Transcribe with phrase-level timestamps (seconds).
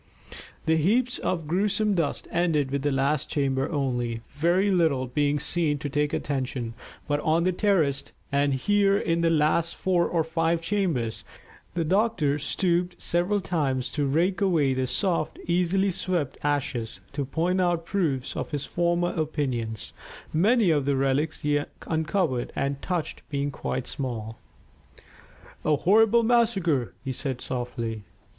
[0.65, 5.77] The heaps of gruesome dust ended with the last chamber only, very little being seen
[5.77, 6.73] to take attention;
[7.07, 11.23] but on the terrace, and here in the last four or five chambers,
[11.75, 17.61] the doctor stooped several times to rake away the soft, easily swept ashes, to point
[17.61, 19.93] out proofs of his former opinions,
[20.33, 24.39] many of the relics he uncovered and touched being quite small.
[25.63, 28.01] "A horrible massacre," he said softly.